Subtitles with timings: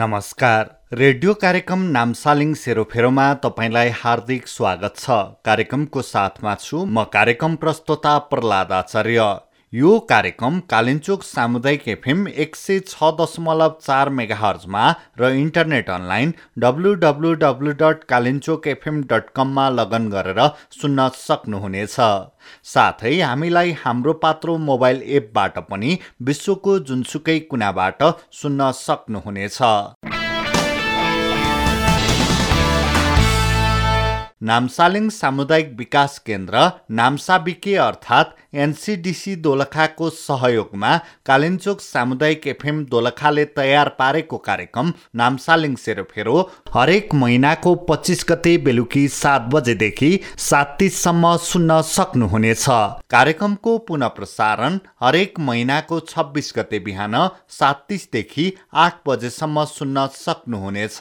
[0.00, 8.16] नमस्कार। रेडियो कार्यक्रम नामसालिङ सेरोफेरोमा तपाईँलाई हार्दिक स्वागत छ। कार्यक्रमको साथमा छु म कार्यक्रम प्रस्तोता
[8.30, 9.26] प्रहलाद आचार्य
[9.72, 14.86] यो कार्यक्रम कालिन्चोक सामुदायिक एफएम एक सय छ दशमलव चार मेगाहर्जमा
[15.20, 20.40] र internet online W W W dot Kalinchok FM dot कममा लगन गरेर
[20.80, 21.96] सुन्न सक्नुहुनेछ।
[22.66, 28.02] साथै हामीलाई हाम्रो पात्रो मोबाइल एपबाट पनि विश्वको जुनसुकै कुनाबाट
[28.40, 29.60] सुन्न सक्नुहुनेछ।
[34.42, 36.60] नामसालिङ सामुदायिक विकास केन्द्र
[36.98, 40.92] नाम्साबिके अर्थात् एनसिडिसी दोलखाको सहयोगमा
[41.26, 46.38] कालिन्चोक सामुदायिक एफएम दोलखाले तयार पारेको कार्यक्रम नामसालिङ सेरोफेरो
[46.74, 50.10] हरेक महिनाको पच्चिस गते बेलुकी सात बजेदेखि
[50.40, 52.66] सात तिससम्म सुन्न सक्नुहुनेछ।
[53.10, 57.22] कार्यक्रमको पुनः प्रसारण हरेक महिनाको छब्बिस गते बिहान
[57.60, 58.52] सात तिसदेखि
[58.86, 60.98] आठ बजेसम्म सुन्न सक्नुहुनेछ।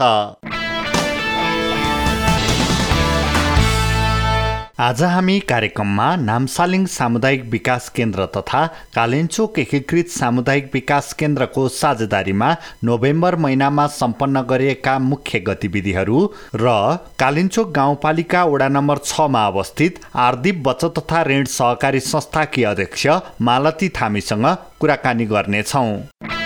[4.79, 8.61] आज हामी कार्यक्रममा नामसालिङ सामुदायिक विकास केन्द्र तथा
[8.95, 16.23] कालिन्चोक एकीकृत सामुदायिक विकास केन्द्रको साझेदारीमा नोभेम्बर महिनामा सम्पन्न गरिएका मुख्य गतिविधिहरू
[16.55, 16.77] र
[17.19, 23.07] कालिन्चोक गाउँपालिका वडा नम्बर छमा अवस्थित आर्दीप बचत तथा ऋण सहकारी संस्थाकी अध्यक्ष
[23.41, 24.47] मालती थामीसँग
[24.79, 26.38] कुराकानी गर्नेछौँ।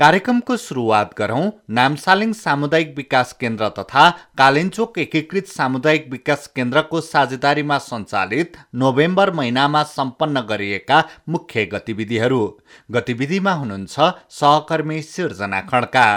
[0.00, 4.04] कार्यक्रमको सुरुवात गरौँ। नामसालिङ सामुदायिक विकास केन्द्र तथा
[4.38, 12.42] कालिन्चोक एकीकृत सामुदायिक विकास केन्द्रको साझेदारीमा सञ्चालित नोभेम्बर महिनामा सम्पन्न गरिएका मुख्य गतिविधिहरू।
[12.90, 16.08] गतिविधिमा हुनुहुन्छ सहकर्मी सिर्जना खड्का।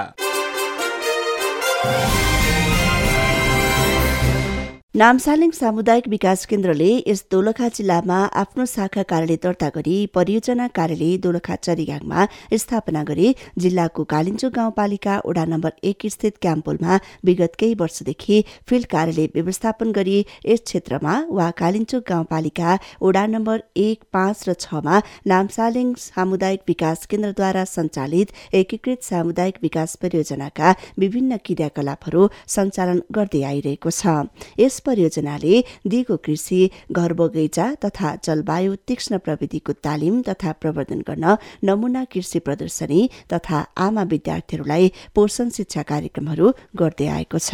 [4.95, 11.55] नामसालिङ सामुदायिक विकास केन्द्रले यस दोलखा जिल्लामा आफ्नो शाखा कार्यालय दर्ता गरी परियोजना कार्यालय दोलखा
[11.57, 12.25] चरिगाङमा
[12.61, 18.37] स्थापना गरी। जिल्लाको कालिन्चो गाउँपालिका वडा नम्बर एक स्थित क्याम्पोलमा विगत केही वर्षदेखि
[18.69, 25.01] फिल्ड कार्यालय व्यवस्थापन गरी यस क्षेत्रमा वा कालिन्चोक गाउँपालिका वडा नम्बर एक पाँच र छमा
[25.33, 34.81] नामसालिङ सामुदायिक विकास केन्द्रद्वारा सञ्चालित एकीकृत सामुदायिक विकास परियोजनाका विभिन्न क्रियाकलापहरू सञ्चालन गर्दै आइरहेको छ।
[34.85, 35.55] परियोजनाले
[35.87, 36.61] दिगो कृषि
[36.91, 41.25] घर बगैँचा तथा जलवायु तीक्ष्ण प्रविधिको तालिम तथा प्रवर्धन गर्न
[41.65, 43.01] नमुना कृषि प्रदर्शनी
[43.33, 47.49] तथा आमा विद्यार्थीहरूलाई पोषण शिक्षा कार्यक्रमहरू गर्दै आएको छ।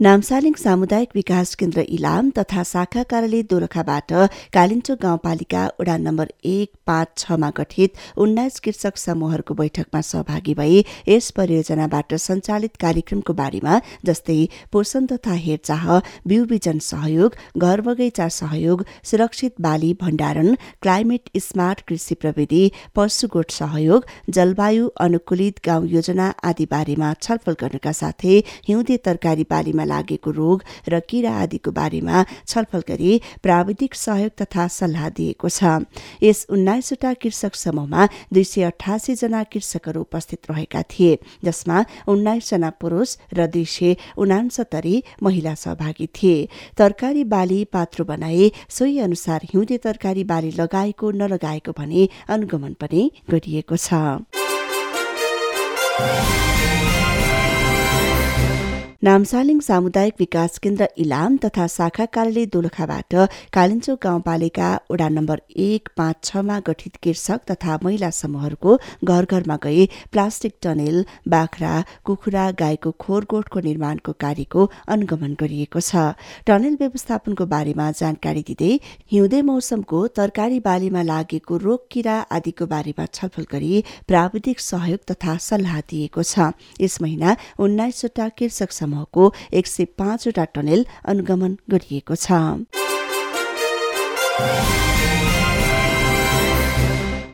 [0.00, 4.12] नामसालिङ सामुदायिक विकास केन्द्र इलाम तथा शाखा कार्यालय दोलखाबाट
[4.56, 11.30] कालिन्चोक गाउँपालिका वडा नम्बर एक पाँच छमा गठित उन्नाइस कृषक समूहहरूको बैठकमा सहभागी भई यस
[11.38, 14.36] परियोजनाबाट सञ्चालित कार्यक्रमको बारेमा जस्तै
[14.72, 15.90] पोषण तथा हेरचाह
[16.28, 22.62] बिउ बिजन सहयोग घर बगैँचा सहयोग सुरक्षित बाली भण्डारण क्लाइमेट स्मार्ट कृषि प्रविधि
[23.00, 24.06] पशुगोठ सहयोग
[24.38, 31.00] जलवायु अनुकूलित गाउँ योजना आदि बारेमा छलफल गर्नका साथै हिउँदे तरकारी बालीमा लागेको रोग र
[31.08, 33.12] किरा आदिको बारेमा छलफल गरी
[33.42, 35.60] प्राविधिक सहयोग तथा सल्लाह दिएको छ।
[36.22, 43.16] यस उन्नाइसवटा कृषक समूहमा दुई सय अठासी जना कृषकहरू उपस्थित रहेका थिए जसमा उन्नाइसजना पुरुष
[43.34, 46.48] र दुई सय उनासत्तरी महिला सहभागी थिए।
[46.78, 53.76] तरकारी बाली पात्रो बनाए सोही अनुसार हिउँदे तरकारी बाली लगाएको नलगाएको भने अनुगमन पनि गरिएको
[53.78, 53.94] छ।
[59.02, 63.14] नामसालिङ सामुदायिक विकास केन्द्र इलाम तथा शाखा कार्यालय दोलखाबाट
[63.54, 69.84] कालिन्चोक गाउँपालिका वडा नम्बर एक पाँच छमा गठित कृषक तथा महिला समूहहरूको घर घरमा गई
[70.12, 70.98] प्लास्टिक टनेल
[71.34, 71.74] बाख्रा
[72.10, 76.02] कुखुरा गाईको खोर गोठको निर्माणको कार्यको अनुगमन गरिएको छ।
[76.50, 78.72] टनेल व्यवस्थापनको बारेमा जानकारी दिँदै
[79.14, 83.72] हिउँदे मौसमको तरकारी बालीमा लागेको रोग किरा आदिको बारेमा छलफल गरी
[84.10, 86.50] प्राविधिक सहयोग तथा सल्लाह दिएको छ।
[86.82, 92.32] यस महिना उन्नाइसवटा कृषक समूहको एक सय पाँचवटा टनेल अनुगमन गरिएको छ।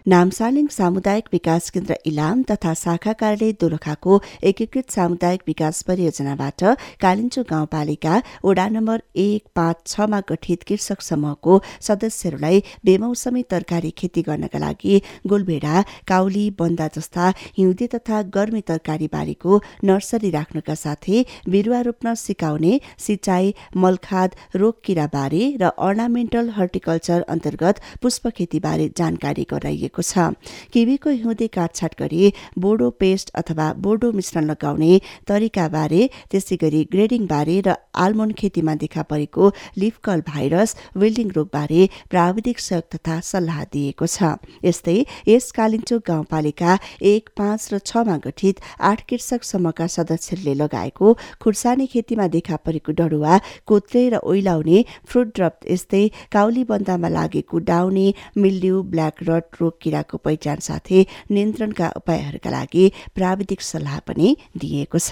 [0.06, 4.16] नामसालिङ सामुदायिक विकास केन्द्र इलाम तथा शाखा कार्यालय दोलखाको
[4.50, 6.64] एकीकृत सामुदायिक विकास परियोजनाबाट
[7.04, 11.54] कालिन्चो गाउँपालिका वडा नम्बर एक पाँच छमा गठित कृषक समूहको
[11.86, 15.00] सदस्यहरूलाई बेमौसमी तरकारी खेती गर्नका लागि
[15.32, 15.80] गोलभेडा
[16.12, 19.62] काउली बन्दा जस्ता हिउँदे तथा गर्मी तरकारी बारीको
[19.92, 21.24] नर्सरी राख्नका साथै
[21.56, 22.74] बिरुवा रोप्न सिकाउने
[23.06, 23.54] सिंचाई
[23.86, 30.34] मलखाद रोग किरा बारे र अर्नामेन्टल हर्टिकल्चर अन्तर्गत पुष्प खेतीबारे जानकारी गराइएको दिएको छ।
[30.72, 37.74] किवीको हिउँदे काटछाट गरी बोडो पेस्ट अथवा बोडो मिश्रण लगाउने तरिकाबारे त्यसै गरी ग्रेडिङबारे र
[37.94, 44.96] आलमोन्ड खेतीमा देखा परेको लिफकल भाइरस विल्डिङ रोगबारे प्राविधिक सहयोग तथा सल्लाह दिएको छ। यस्तै
[45.28, 52.26] यस कालिचोक गाउँपालिका एक पाँच र छमा गठित आठ कृषक समूहका सदस्यहरूले लगाएको खुर्सानी खेतीमा
[52.34, 58.06] देखा परेको डढुवा कोत्रे र ओइलाउने फ्रुट ड्रप यस्तै काउली बन्दामा लागेको डाउने
[58.36, 61.00] मिल्ड्यू ब्ल्याक रट रोग किराको पहिचान साथै
[61.30, 62.84] नियन्त्रणका उपायहरूका लागि
[63.16, 65.10] प्राविधिक सल्लाह पनि दिएको छ।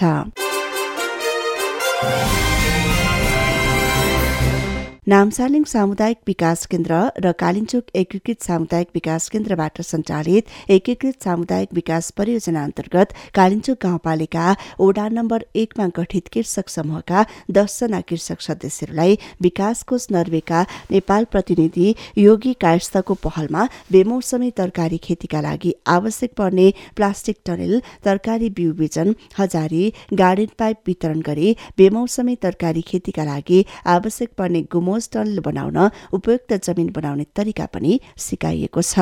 [5.11, 12.63] नामसालिङ सामुदायिक विकास केन्द्र र कालिचोक एकीकृत सामुदायिक विकास केन्द्रबाट सञ्चालित एकीकृत सामुदायिक विकास परियोजना
[12.63, 14.45] अन्तर्गत कालिचोक गाउँपालिका
[14.85, 17.23] ओडा नम्बर एकमा गठित कृषक समूहका
[17.57, 20.61] दसजना कृषक सदस्यहरूलाई विकास कोष नर्वेका
[20.91, 28.73] नेपाल प्रतिनिधि योगी कायस्थको पहलमा बेमौसमी तरकारी खेतीका लागि आवश्यक पर्ने प्लास्टिक टनेल तरकारी बिउ
[28.79, 29.83] बिजन हजारी
[30.23, 33.63] गार्डन पाइप वितरण गरी बेमौसमी तरकारी खेतीका लागि
[33.97, 35.77] आवश्यक पर्ने गुमो मोस्टल बनाउन
[36.13, 38.93] उपयुक्त जमिन बनाउने तरिका पनि सिकाइएको छ।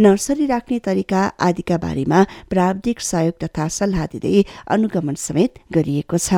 [0.00, 2.20] नर्सरी राख्ने तरिका आदिका बारेमा
[2.50, 6.30] प्राविधिक सहयोग तथा सल्लाह दिँदै अनुगमन समेत गरिएको छ।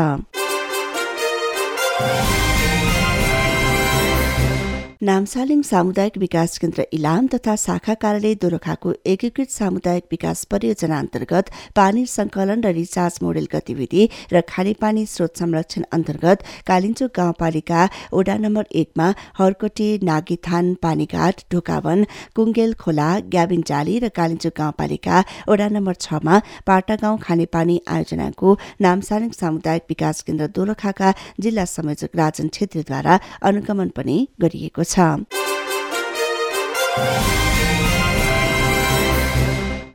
[5.09, 12.05] नामसालिङ सामुदायिक विकास केन्द्र इलाम तथा शाखा कार्यालय दोरखाको एकीकृत सामुदायिक विकास परियोजना अन्तर्गत पानी
[12.13, 17.81] संकलन र रिचार्ज मोडेल गतिविधि र खानेपानी स्रोत संरक्षण अन्तर्गत कालिचोक गाउँपालिका
[18.19, 19.09] ओडा नम्बर एकमा
[19.41, 22.05] हरकोटी नागीथान पानीघाट ढोकावन
[22.37, 26.39] कुङ्गेल खोला ग्याबिन जाली र कालिचोक गाउँपालिका ओडा नम्बर छमा
[26.71, 28.55] पाटा गाउँ खानेपानी आयोजनाको
[28.89, 31.13] नामसालिङ सामुदायिक विकास केन्द्र दोलखाका
[31.43, 33.21] जिल्ला संयोजक राजन छेत्रीद्वारा
[33.51, 34.99] अनुगमन पनि गरिएको छ। छ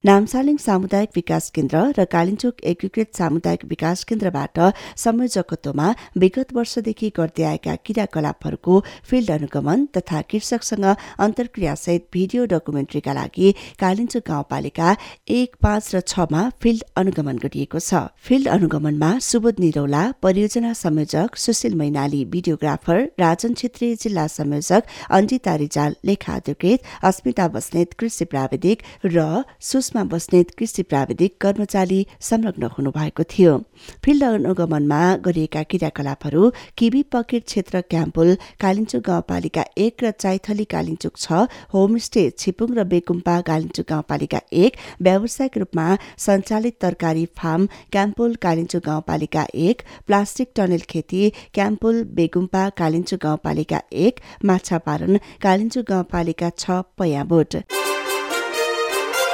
[0.07, 4.59] नामसालिङ सामुदायिक विकास केन्द्र र कालिचोक एकीकृत सामुदायिक विकास केन्द्रबाट
[5.03, 5.87] संयोजकत्वमा
[6.23, 8.75] विगत वर्षदेखि गर्दै आएका क्रियाकलापहरूको
[9.09, 10.85] फिल्ड अनुगमन तथा कृषकसँग
[11.25, 13.49] अन्तर्क्रियासहित भिडियो डकुमेन्ट्रीका लागि
[13.81, 14.93] कालिचोक गाउँपालिका
[15.39, 21.75] एक पाँच र छमा फिल्ड अनुगमन गरिएको छ। फिल्ड अनुगमनमा सुबोध निरौला परियोजना संयोजक सुशील
[21.81, 29.27] मैनाली भिडियोग्राफर राजन छेत्री जिल्ला संयोजक अन्जिता रिजाल लेखा अधिकृत अस्मिता बस्नेत कृषि प्राविधिक र
[29.65, 33.57] सुषमा बस्नेत कृषि प्राविधिक कर्मचारी संलग्न हुनुभएको थियो।
[34.05, 41.45] फिल्ड अनुगमनमा गरिएका क्रियाकलापहरू किबी पकेट क्षेत्र क्याम्पुल कालिचुक गाउँपालिका एक र चाइथली कालिचुक छ
[41.73, 49.45] होमस्टे छिपुङ र बेकुम्पा कालिचुक गाउँपालिका एक व्यावसायिक रूपमा सञ्चालित तरकारी फार्म क्याम्पुल कालिचुक गाउँपालिका
[49.67, 57.61] एक प्लास्टिक टनेल खेती क्याम्पुल बेगुम्पा कालिचुक गाउँपालिका एक माछा पालन कालिचुक गाउँपालिका छ पयाबोट।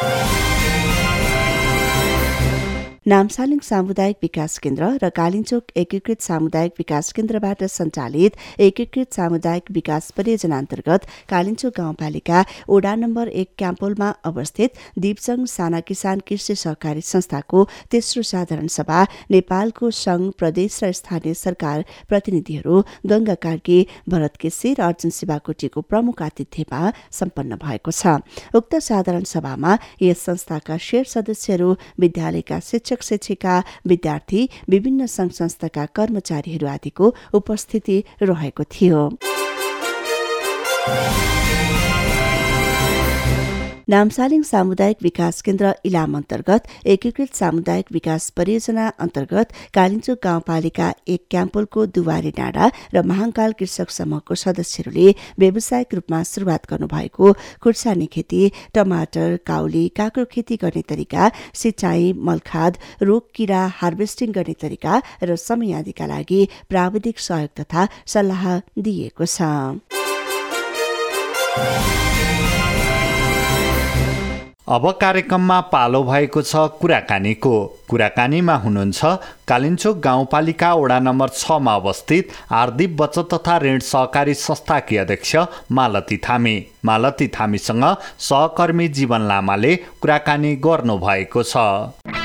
[0.01, 0.72] Música
[3.05, 10.57] नामसालिङ सामुदायिक विकास केन्द्र र कालिचोक एकीकृत सामुदायिक विकास केन्द्रबाट सञ्चालित एकीकृत सामुदायिक विकास परियोजना
[10.57, 12.43] अन्तर्गत कालिचोक गाउँपालिका
[12.75, 19.01] ओडा नम्बर एक क्याम्पोलमा अवस्थित दिपसङ साना किसान कृषि सहकारी संस्थाको तेस्रो साधारण सभा
[19.35, 23.77] नेपालको संघ प्रदेश र स्थानीय सरकार प्रतिनिधिहरू गंगा कार्की
[24.07, 26.81] भरत केसी र अर्जुन शिवाकोटीको प्रमुख आतिथ्यमा
[27.19, 28.15] सम्पन्न भएको छ।
[28.55, 29.77] उक्त साधारण सभामा
[30.07, 38.03] यस संस्थाका शेर सदस्यहरू विद्यालयका शिक्षक शिक्षक शिक्षिका विद्यार्थी विभिन्न संघ संस्थाका कर्मचारीहरू आदिको उपस्थिति
[38.21, 39.01] रहेको थियो।
[43.89, 51.85] नामसालिङ सामुदायिक विकास केन्द्र इलाम अन्तर्गत एकीकृत सामुदायिक विकास परियोजना अन्तर्गत कालिचोक गाउँपालिका एक क्याम्पलको
[51.97, 55.07] दुवारी डाँडा र महाङ्काल कृषक समूहको सदस्यहरूले
[55.39, 57.25] व्यावसायिक रूपमा शुरूआत गर्नुभएको
[57.63, 58.41] खुर्सानी खेती
[58.75, 61.23] टमाटर काउली काँक्रो खेती गर्ने तरिका
[61.61, 62.73] सिंचाई मलखाद
[63.09, 67.81] रोग किरा हार्भेस्टिङ गर्ने तरिका र समय आदिका लागि प्राविधिक सहयोग तथा
[68.15, 68.43] सल्लाह
[68.79, 69.37] दिइएको छ।
[74.67, 77.55] अब कार्यक्रममा पालो भएको छ कुराकानीको।
[77.89, 79.05] कुराकानीमा हुनुहुन्छ
[79.47, 85.35] कालिन्चोक गाउँपालिका वडा नम्बर छमा अवस्थित आर्दीप बचत तथा ऋण सहकारी संस्थाकी अध्यक्ष
[85.71, 86.55] मालती थामी।
[86.85, 87.85] मालती थामीसँग
[88.21, 92.22] सहकर्मी जीवन लामाले कुराकानी गर्नुभएको छ।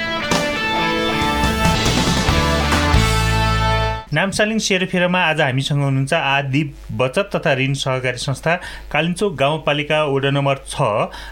[4.14, 6.62] नामसालिङ सेरोफेरोमा आज हामीसँग हुनुहुन्छ आदि
[6.96, 8.54] बचत तथा ऋण सहकारी संस्था
[8.92, 10.88] कालिम्चोक गाउँपालिका वडा नम्बर छ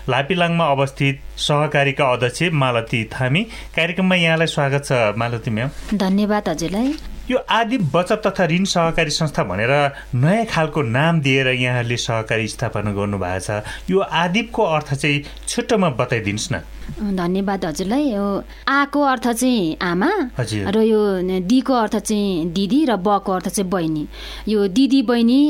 [0.08, 3.42] लापिलाङमा अवस्थित सहकारीका अध्यक्ष मालती थामी
[3.76, 6.94] कार्यक्रममा यहाँलाई स्वागत छ मालती म्याम। धन्यवाद हजुरलाई।
[7.30, 9.72] यो आदि बचत तथा ऋण सहकारी संस्था भनेर
[10.14, 16.52] नयाँ खालको नाम दिएर यहाँहरूले सहकारी स्थापना गर्नुभएको छ। यो आदिपको अर्थ चाहिँ छुट्टोमा बताइदिनुहोस्
[16.52, 16.62] न।
[17.18, 18.26] धन्यवाद हजुरलाई। यो
[18.70, 21.00] आको अर्थ चाहिँ आमा हजुर। र यो
[21.42, 24.06] दीको अर्थ चाहिँ दिदी र बको अर्थ चाहिँ बहिनी।
[24.46, 25.40] यो दिदी बहिनी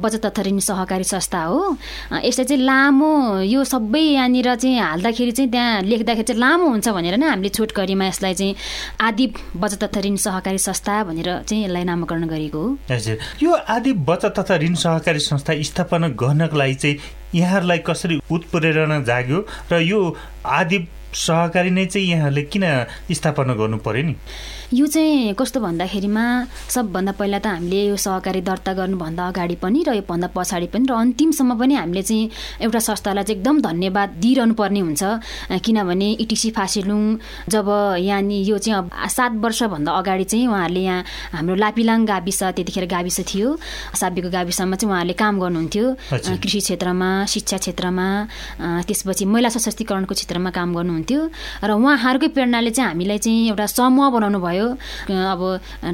[0.00, 1.76] बचत तथा ऋण सहकारी संस्था हो।
[2.24, 7.16] यसलाई चाहिँ लामो यो सबै यहाँनिर चाहिँ हाल्दाखेरि चाहिँ त्यहाँ लेख्दाखेरि चाहिँ लामो हुन्छ भनेर
[7.16, 8.54] नै हामीले छोटकरीमा यसलाई चाहिँ
[9.00, 13.92] आदि बचत तथा ऋण सहकारी संस्था भनेर चाहिँ यसलाई नामाकरण गरेको हो। हजुर। यो आदि
[13.92, 16.96] बचत तथा ऋण सहकारी संस्था स्थापना गर्नको लागि चाहिँ
[17.34, 20.78] यहाँहरूलाई कसरी उत्प्रेरणा जाग्यो र यो आदि
[21.12, 22.64] सहकारी नै चाहिँ यहाँहरूले किन
[23.12, 24.14] स्थापना गर्नु पर्यो नि?
[24.70, 26.24] यो चाहिँ कस्तो भन्दाखेरिमा
[26.70, 30.94] सबभन्दा पहिला त हामीले यो सहकारी दर्ता गर्नुभन्दा अगाडि पनि र योभन्दा पछाडि पनि र
[30.94, 32.30] अन्तिमसम्म पनि हामीले चाहिँ
[32.62, 35.02] एउटा संस्थालाई चाहिँ एकदम धन्यवाद दिइरहनु पर्ने हुन्छ।
[35.58, 37.02] किनभने इटिसी फासिलुङ
[37.50, 37.66] जब
[37.98, 43.18] यहाँनि यो चाहिँ अब सात वर्षभन्दा अगाडि चाहिँ उहाँहरूले यहाँ हाम्रो लापिलाङ गाविस त्यतिखेर गाविस
[43.26, 43.58] थियो।
[43.98, 45.86] साबिको गाविसमा चाहिँ उहाँहरूले काम गर्नुहुन्थ्यो।
[46.46, 48.06] कृषि क्षेत्रमा शिक्षा क्षेत्रमा
[48.86, 54.38] त्यसपछि महिला सशक्तिकरणको क्षेत्रमा काम गर्नुहुन्थ्यो। र उहाँहरूकै प्रेरणाले चाहिँ हामीलाई चाहिँ एउटा समूह बनाउनु
[54.40, 54.66] भयो।
[55.10, 55.42] अब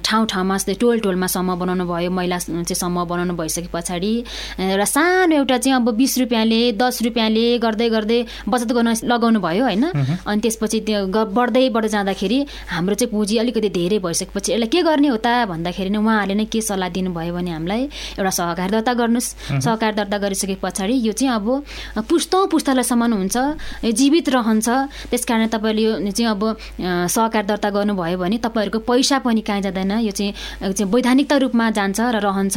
[0.04, 4.12] ठाउँ ठाउँमा जस्तै टोल टोलमा समूह बनाउनु भयो महिला चाहिँ समूह बनाउनु भइसके पछाडि।
[4.58, 9.64] एउटा सानो एउटा चाहिँ अब बिस रुपियाँले दस रुपियाँले गर्दै गर्दै बचत गर्न लगाउनु भयो
[9.64, 9.84] होइन?
[10.26, 12.38] अनि त्यसपछि त्यो बढ्दै बढ्दै जाँदाखेरि
[12.70, 16.44] हाम्रो चाहिँ पुँजी अलिकति धेरै भइसकेपछि यसलाई के गर्ने हो त भन्दाखेरि नै उहाँहरूले नै
[16.50, 17.82] के सल्लाह दिनुभयो भने हामीलाई
[18.18, 19.28] एउटा सहकारी दर्ता गर्नुहोस्
[19.64, 21.46] सहकारी दर्ता गरिसके पछाडि यो चाहिँ अब
[22.08, 23.36] पुस्तौँ पुस्तालासम्म हुन्छ
[23.96, 24.68] जीवित रहन्छ।
[25.10, 26.42] त्यस कारण तपाईँले यो चाहिँ अब
[27.08, 32.16] सहकारी दर्ता गर्नुभयो भने तपाईँहरूको पैसा पनि कहीँ जाँदैन। यो चाहिँ वैधानिकता रूपमा जान्छ र
[32.22, 32.56] रहन्छ।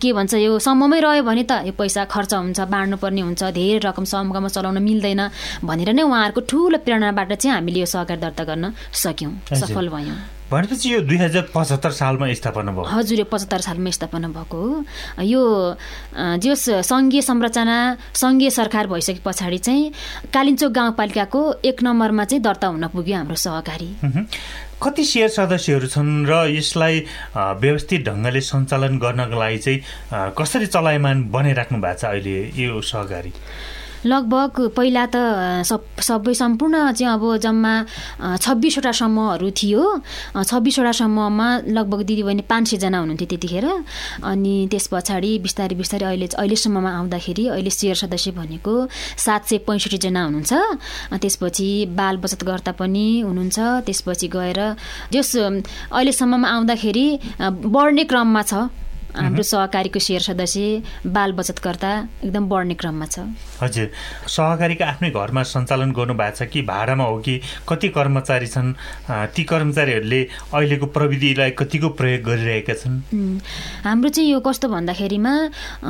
[0.00, 4.04] के भन्छ यो समूहमै रह्यो भने त यो पैसा खर्च हुन्छ बाँड्नुपर्ने हुन्छ धेरै रकम
[4.04, 5.22] समूहमा चलाउन मिल्दैन
[5.64, 10.92] भनेर नै उहाँहरूको ठुलो प्रेरणाबाट चाहिँ हामीले यो सहकारी दर्ता गर्न सक्यौँ। सफल भयौँ। भनेपछि
[10.92, 14.84] यो दुई हजार पचहत्तर सालमा स्थापना भयो। हजुर यो पचहत्तर सालमा स्थापना भएको हो।
[15.22, 15.42] यो
[16.40, 17.76] जस सङ्घीय संरचना
[18.16, 19.92] सङ्घीय सरकार भइसके पछाडि चाहिँ
[20.32, 23.88] कालिम्चोक गाउँपालिकाको एक नम्बरमा चाहिँ दर्ता हुन पुग्यो हाम्रो सहकारी।
[24.80, 27.04] कति सेयर सदस्यहरू छन् र यसलाई
[27.36, 33.32] व्यवस्थित ढङ्गले सञ्चालन गर्नको लागि चाहिँ कसरी चलायमान बनाइराख्नु भएको छ अहिले यो सहकारी?
[34.06, 35.16] लगभग पहिला त
[35.66, 37.72] सब सबै सम्पूर्ण चाहिँ अब जम्मा
[38.38, 39.82] छब्बिसवटा समूहहरू थियो।
[40.38, 43.66] छब्बिसवटा समूहमा लगभग दिदीबहिनी पाँच सयजना हुनुहुन्थ्यो त्यतिखेर।
[44.22, 48.74] अनि त्यस पछाडि बिस्तारै बिस्तारै अहिले अहिलेसम्ममा आउँदाखेरि अहिले सेयर सदस्य भनेको
[49.18, 50.52] सात सय पैँसठीजना हुनुहुन्छ।
[51.18, 54.60] त्यसपछि बाल बचतकर्ता पनि हुनुहुन्छ। त्यसपछि गएर
[55.12, 55.36] जस
[55.90, 57.06] अहिलेसम्ममा आउँदाखेरि
[57.66, 58.70] बढ्ने क्रममा छ।
[59.08, 61.90] हाम्रो सहकारीको सेयर सदस्य बाल बचतकर्ता
[62.24, 63.18] एकदम बढ्ने क्रममा छ।
[63.60, 63.86] हजुर
[64.36, 67.34] सहकारीका आफ्नै घरमा सञ्चालन गर्नुभएको छ कि भाडामा हो कि
[67.68, 68.72] कति कर्मचारी छन्
[69.34, 70.20] ती कर्मचारीहरूले
[70.54, 72.96] अहिलेको प्रविधिलाई कतिको प्रयोग गरिरहेका छन्?
[73.84, 75.32] हाम्रो चाहिँ यो कस्तो भन्दाखेरिमा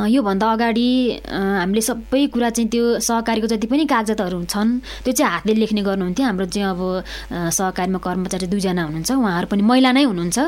[0.09, 0.89] योभन्दा अगाडि
[1.29, 4.71] हामीले सबै कुरा चाहिँ त्यो सहकारीको जति पनि कागजातहरू छन्
[5.05, 6.81] त्यो चाहिँ हातले लेख्ने गर्नुहुन्थ्यो। हाम्रो चाहिँ अब
[7.53, 10.39] सहकारीमा कर्मचारी दुईजना हुनुहुन्छ उहाँहरू पनि महिला नै हुनुहुन्छ।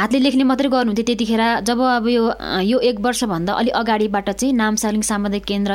[0.00, 2.24] हातले लेख्ने मात्रै गर्नुहुन्थ्यो त्यतिखेर जब अब यो
[2.64, 5.72] यो एक वर्षभन्दा अलिक अगाडिबाट चाहिँ नामसालिङ सामुदायिक केन्द्र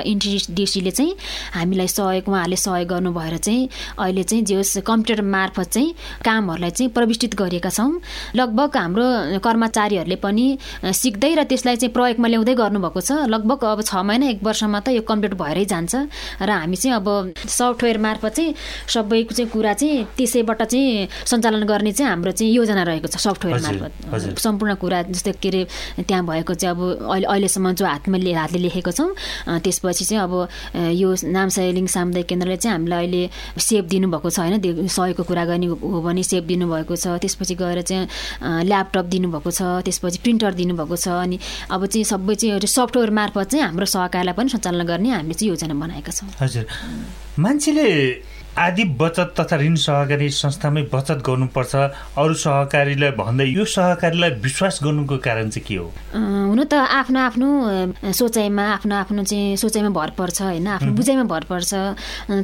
[0.55, 1.15] इन्टिडिसीले चाहिँ
[1.53, 3.69] हामीलाई सहयोग उहाँहरूले सहयोग गर्नु भएर चाहिँ
[4.00, 5.93] अहिले चाहिँ जे होस् कम्प्युटर मार्फत चाहिँ
[6.24, 8.00] कामहरूलाई चाहिँ प्रविष्टित गरिएका छौँ।
[8.35, 9.05] लगभग हाम्रो
[9.43, 10.45] कर्मचारीहरूले पनि
[10.79, 14.95] सिक्दै र त्यसलाई चाहिँ प्रयोगमा ल्याउँदै गर्नुभएको छ। लगभग अब छ महिना एक वर्षमा त
[14.95, 15.93] यो कम्प्लिट भएरै जान्छ
[16.39, 18.55] र हामी चाहिँ अब सफ्टवेयर मार्फत चाहिँ
[18.88, 23.59] सबैको चाहिँ कुरा चाहिँ त्यसैबाट चाहिँ सञ्चालन गर्ने चाहिँ हाम्रो चाहिँ योजना रहेको छ सफ्टवेयर
[23.59, 25.62] मार्फत। सम्पूर्ण कुरा जस्तै के अरे
[26.07, 26.81] त्यहाँ भएको चाहिँ अब
[27.12, 29.09] अहिले अहिलेसम्म जो हातमा हातले लेखेको छौँ
[29.65, 30.44] त्यसपछि चाहिँ अब
[30.75, 34.87] यो नामसाइलिङ सामुदायिक केन्द्रले चाहिँ हामीलाई अहिले सेप दिनुभएको छ होइन?
[34.87, 38.07] सहयोगको कुरा गर्ने हो भने सेप दिनुभएको छ त्यसपछि गएर चाहिँ
[38.65, 41.39] ल्यापटप दिनुभएको छ त्यसपछि प्रिन्टर दिनुभएको छ अनि
[41.71, 45.73] अब चाहिँ सबै चाहिँ सफ्टवेयर मार्फत चाहिँ हाम्रो सहकारलाई पनि सञ्चालन गर्ने हामीले चाहिँ योजना
[45.73, 46.65] बनाएका छौँ। हजुर।
[47.39, 47.87] मान्छेले
[48.57, 51.75] आदि बचत तथा ऋण सहकारी संस्थामै बचत गर्नुपर्छ।
[52.15, 55.88] अरू सहकारीलाई भन्दै यो सहकारीलाई विश्वास गर्नुको कारण चाहिँ के हो?
[56.15, 57.47] हुन त आफ्नो आफ्नो
[58.15, 60.67] सोचाइमा आफ्नो आफ्नो चाहिँ सोचाइमा भर पर्छ होइन?
[60.67, 61.71] आफ्नो बुझाइमा भर पर्छ।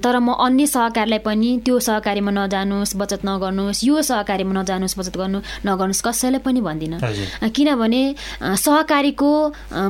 [0.03, 5.39] तर म अन्य सहकारीलाई पनि त्यो सहकारीमा नजानुहोस् बचत नगर्नुहोस् यो सहकारीमा नजानुहोस् बचत गर्नु
[5.63, 7.00] नगर्नुहोस् कसैलाई पनि भन्दिनँ।
[7.56, 8.03] किनभने
[8.60, 9.32] सहकारीको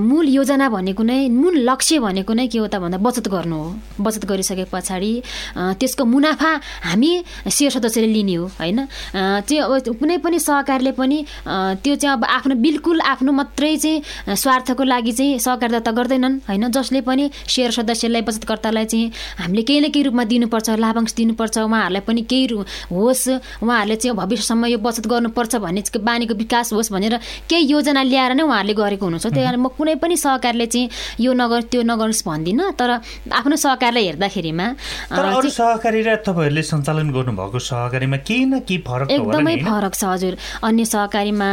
[0.06, 3.74] मूल योजना भनेको नै मूल लक्ष्य भनेको नै के हो त भन्दा बचत गर्नु हो।
[3.98, 5.14] बचत गरिसके पछाडि
[5.82, 6.52] त्यसको मुनाफा
[6.86, 7.12] हामी
[7.48, 8.80] सेयर सदस्यले लिने हो होइन?
[9.16, 11.18] चाहिँ अब कुनै पनि सहकारीले पनि
[11.84, 16.68] त्यो चाहिँ अब आफ्नो बिल्कुल आफ्नो मात्रै चाहिँ स्वार्थको लागि चाहिँ सहकारिता गर्दैनन् होइन?
[16.72, 22.04] जसले पनि सेयर सदस्यलाई बचतकर्तालाई चाहिँ हामीले केही न केही रूपमा दिनुपर्छ लाभांश दिनुपर्छ उहाँहरूलाई
[22.08, 22.46] पनि केही
[22.92, 23.28] होस्
[23.64, 27.16] उहाँहरूले चाहिँ भविष्यसम्म यो बचत गर्नुपर्छ भन्ने बानीको विकास होस् भनेर
[27.50, 30.90] केही योजना ल्याएर नै उहाँहरूले गरेको हुनुहुन्छ। त्यही कारण म कुनै पनि सहकारीले चाहिँ
[31.20, 32.90] यो नगर त्यो नगर्नुहोस् भन्दिनँ तर
[33.32, 34.68] आफ्नो सहकारीलाई हेर्दाखेरिमा
[35.52, 41.50] सहकारी तपाईँहरूले सञ्चालन गर्नुभएको सहकारीमा केही न केही फरक एकदमै फरक छ हजुर। अन्य सहकारीमा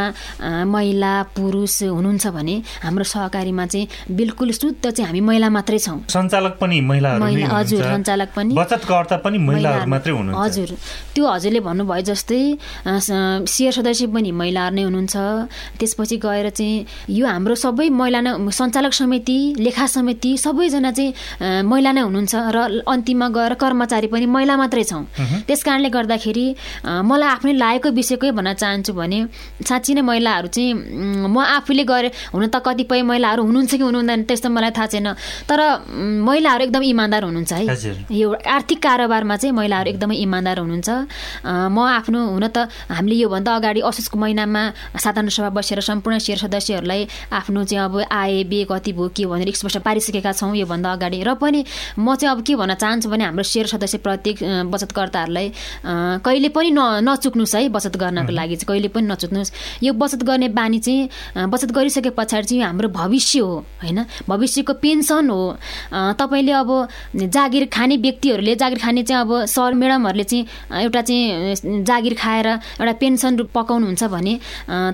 [0.66, 6.54] महिला पुरुष हुनुहुन्छ भने हाम्रो सहकारीमा चाहिँ बिल्कुल शुद्ध चाहिँ हामी महिला मात्रै छौँ। सञ्चालक
[6.60, 7.10] पनि महिला
[7.54, 10.68] हजुर सञ्चालक पनि। बचतकर्ता पनि महिलाहरू मात्रै हुनुहुन्छ। हजुर।
[11.14, 12.42] त्यो हजुरले भन्नुभयो जस्तै
[13.46, 15.16] सेयर सदस्य पनि महिलाहरू नै हुनुहुन्छ।
[15.78, 16.86] त्यसपछि गएर चाहिँ
[17.18, 22.58] यो हाम्रो सबै महिला नै सञ्चालक समिति लेखा समिति सबैजना चाहिँ महिला नै हुनुहुन्छ। र
[22.86, 25.02] अन्तिममा गएर कर्मचारी पनि महिला मात्रै छौँ।
[25.47, 26.47] त्यस कारणले गर्दाखेरि
[26.87, 29.18] मलाई आफ्नै लागेको विषयकै भन्न चाहन्छु भने
[29.66, 34.49] साँच्ची नै महिलाहरू चाहिँ म आफूले गरेँ हुन त कतिपय महिलाहरू हुनुहुन्छ कि हुनुहुँदैन त्यस्तो
[34.49, 35.09] मलाई थाहा छैन।
[35.50, 35.61] तर
[36.23, 37.64] महिलाहरू एकदम इमान्दार हुनुहुन्छ है।
[38.14, 40.88] यो आर्थिक कारोबारमा चाहिँ महिलाहरू एकदमै इमान्दार हुनुहुन्छ।
[41.45, 44.62] म आफ्नो हुन त हामीले योभन्दा अगाडि असोजको महिनामा
[45.02, 47.02] साधारण सभा बसेर सम्पूर्ण सेयर सदस्यहरूलाई
[47.33, 51.35] आफ्नो चाहिँ अब आए बे कति भयो के भनेर स्पष्ट पारिसकेका छौँ योभन्दा अगाडि। र
[51.40, 51.64] पनि
[51.99, 53.99] म चाहिँ अब के भन्न चाहन्छु भने हाम्रो सेयर सदस्य
[54.32, 55.49] प्रत्येक बचतकर्ताहरूलाई
[56.25, 60.49] कहिले पनि न नचुक्नुहोस् है बचत गर्नको लागि चाहिँ कहिले पनि नचुक्नुहोस्। यो बचत गर्ने
[60.52, 64.04] बानी चाहिँ बचत गरिसके पछाडि चाहिँ हाम्रो भविष्य हो होइन?
[64.28, 65.40] भविष्यको पेन्सन हो।
[66.20, 66.70] तपाईँले अब
[67.16, 70.44] जागिर खाने व्यक्तिहरूले जागिर खाने चाहिँ अब सर म्याडमहरूले चाहिँ
[70.82, 74.35] एउटा चाहिँ जागिर खाएर एउटा पेन्सन पकाउनुहुन्छ भने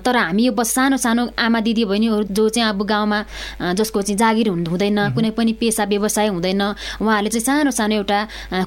[0.04, 3.18] तर हामी यो बस सानो सानो आमा दिदी बहिनीहरू जो चाहिँ अब गाउँमा
[3.74, 6.62] जसको चाहिँ जागिर हुँदैन कुनै पनि पेसा व्यवसाय हुँदैन
[7.00, 8.18] उहाँहरूले चाहिँ सानो सानो एउटा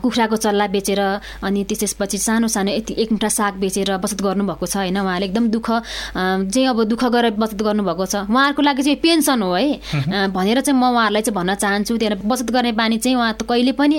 [0.01, 0.99] कुखुराको चल्ला बेचेर
[1.45, 4.97] अनि त्यसपछि सानो सानो यति एक मुठा साग बेचेर बचत गर्नुभएको छ होइन?
[4.97, 5.69] उहाँले एकदम दुःख
[6.49, 10.33] चाहिँ अब दुःख गरेर बचत गर्नुभएको छ। उहाँहरूको लागि चाहिँ पेन्सन हो है?
[10.33, 13.97] भनेर चाहिँ म उहाँहरूलाई चाहिँ भन्न चाहन्छु। त्यहाँदेखि बचत गर्ने बानी चाहिँ उहाँ कहिले पनि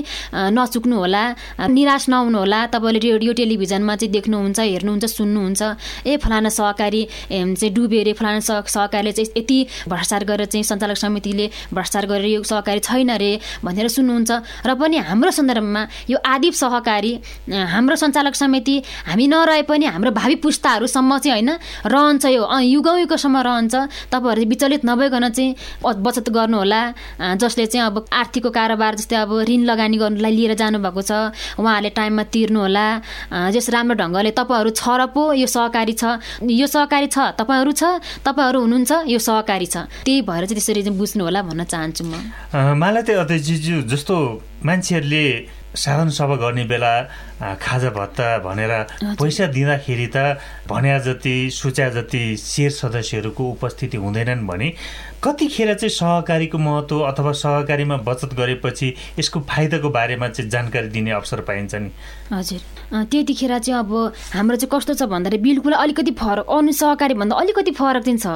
[0.51, 1.23] नचुक्नु होला
[1.71, 5.63] निराश नहुनु होला तपाईँले रेडियो टेलिभिजनमा चाहिँ देख्नुहुन्छ हेर्नुहुन्छ सुन्नुहुन्छ।
[6.11, 11.47] ए फलाना सहकारी चाहिँ डुबे अरे फलाना सहकारीले चाहिँ यति भ्रष्टाचार गरेर चाहिँ सञ्चालक समितिले
[11.71, 13.31] भ्रष्टाचार गरेर यो सहकारी छैन रे
[13.63, 14.31] भनेर सुन्नुहुन्छ।
[14.67, 17.13] र पनि हाम्रो सन्दर्भमा यो आदिप सहकारी
[17.51, 18.77] हाम्रो सञ्चालक समिति
[19.11, 21.51] हामी नरहे पनि हाम्रो भावी पुस्ताहरूसम्म चाहिँ होइन
[21.91, 23.75] रहन्छ यो युगौँ युगसम्म रहन्छ।
[24.09, 26.83] तपाईँहरू विचलित नभइकन चाहिँ बचत गर्नुहोला।
[27.43, 31.13] जसले चाहिँ अब आर्थिकको कारोबार जस्तै अब ऋण लगानी गर्नुलाई लिएर जानुभएको छ
[31.59, 32.87] उहाँहरूले टाइममा तिर्नुहोला।
[33.51, 37.99] जस राम्रो ढङ्गले तपाईँहरू छ र पो यो सहकारी छ। यो सहकारी छ तपाईँहरू छ
[38.23, 42.15] तपाईँहरू हुनुहुन्छ यो सहकारी छ। त्यही भएर चाहिँ त्यसरी चाहिँ बुझ्नु होला भन्न चाहन्छु म।
[42.79, 44.17] मलाई चाहिँ अध्यक्षज्यू जस्तो
[44.65, 45.27] मान्छेहरूले
[45.77, 46.93] साधन सभा गर्ने बेला
[47.61, 48.73] खाजा भत्ता भनेर
[49.21, 54.73] पैसा दिँदाखेरि त भन्या जति सोच्या जति सेयर सदस्यहरूको उपस्थिति हुँदैनन् भने
[55.25, 61.41] कतिखेर चाहिँ सहकारीको महत्त्व अथवा सहकारीमा बचत गरेपछि यसको फाइदाको बारेमा चाहिँ जानकारी दिने अवसर
[61.49, 61.91] पाइन्छ नि
[62.33, 63.93] हजुर। त्यतिखेर चाहिँ अब
[64.35, 68.27] हाम्रो चाहिँ कस्तो छ भन्दाखेरि बिल्कुल अलिकति फरक अरू सहकारी भन्दा अलिकति फरक चाहिँ छ।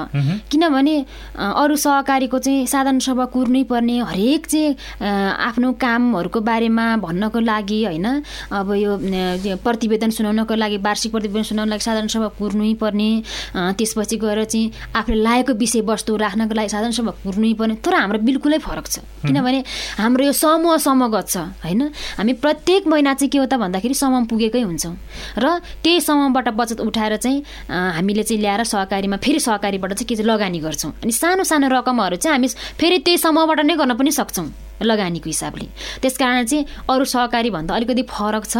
[0.51, 0.97] किनभने
[1.37, 8.07] अरू सहकारीको चाहिँ साधारण सभा कुर्नै पर्ने हरेक चाहिँ आफ्नो कामहरूको बारेमा भन्नको लागि होइन
[8.53, 13.11] अब यो प्रतिवेदन सुनाउनको लागि वार्षिक प्रतिवेदन सुनाउनको लागि साधारण सभा कुर्नै पर्ने
[13.57, 18.59] त्यसपछि गएर चाहिँ आफूले लागेको विषयवस्तु राख्नको लागि साधारण सभा कुर्नै पर्ने तर हाम्रो बिल्कुलै
[18.61, 19.61] फरक छ। किनभने
[19.99, 21.83] हाम्रो यो समूह समूहगत छ होइन?
[22.19, 24.95] हामी प्रत्येक महिना चाहिँ के हो त भन्दाखेरि समूह पुगेकै हुन्छौँ।
[25.39, 27.39] र त्यही समूहबाट बचत उठाएर चाहिँ
[27.71, 32.17] हामीले चाहिँ ल्याएर सहकारीमा फेरि सहकारीबाट चाहिँ के चाहिँ लगानी गर्छौँ। अनि सानो सानो रकमहरू
[32.19, 35.67] चाहिँ हामी फेरि त्यही समूहबाट नै गर्न पनि सक्छौँ लगानीको हिसाबले।
[36.03, 38.57] त्यस कारण चाहिँ अरू सहकारी भन्दा अलिकति फरक छ।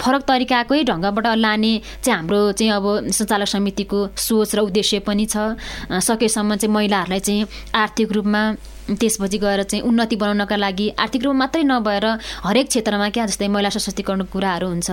[0.00, 5.36] फरक तरिकाकै ढङ्गबाट लाने चाहिँ हाम्रो चाहिँ अब सञ्चालक समितिको सोच र उद्देश्य पनि छ।
[5.92, 7.44] सकेसम्म चाहिँ महिलाहरूलाई चाहिँ
[7.76, 8.42] आर्थिक रूपमा
[8.90, 12.06] त्यसपछि गएर चाहिँ उन्नति बनाउनका लागि आर्थिक रूपमा मात्रै नभएर
[12.44, 14.90] हरेक क्षेत्रमा क्या जस्तै महिला सशक्तिकरणको कुराहरू हुन्छ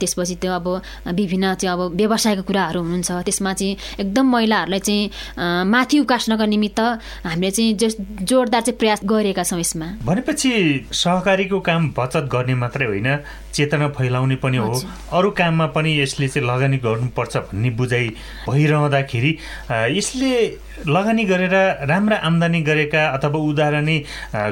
[0.00, 0.66] त्यसपछि त्यो अब
[1.12, 6.80] विभिन्न चाहिँ अब व्यवसायको कुराहरू हुनुहुन्छ त्यसमा चाहिँ एकदम महिलाहरूलाई चाहिँ माथि उकास्नका निमित्त
[7.26, 10.52] हामीले चाहिँ जस जोरदार चाहिँ प्रयास गरेका छौँ यसमा। भनेपछि
[10.92, 13.08] सहकारीको काम बचत गर्ने मात्रै होइन
[13.54, 14.72] चेतना फैलाउने पनि हो।
[15.14, 18.08] अरू काममा पनि यसले चाहिँ लगानी गर्नुपर्छ भन्ने बुझाइ
[18.48, 19.30] भइरहँदाखेरि
[19.98, 20.32] यसले
[20.88, 21.54] लगानी गरेर
[21.86, 23.98] राम्रा आम्दानी गरेका गरेका अथवा उदाहरणै